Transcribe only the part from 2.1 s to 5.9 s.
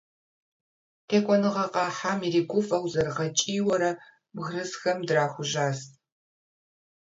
иригуфӀэу зэрыгъэкӀийуэрэ, бгырысхэм драхужьащ.